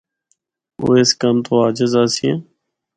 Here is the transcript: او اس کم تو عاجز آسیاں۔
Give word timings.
او 0.79 0.87
اس 0.99 1.09
کم 1.21 1.35
تو 1.45 1.51
عاجز 1.63 1.93
آسیاں۔ 2.03 2.37